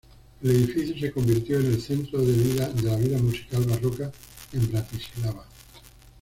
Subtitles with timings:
[0.41, 4.11] El edificio se convirtió en el centro de la vida musical barroca
[4.51, 5.45] en Bratislava.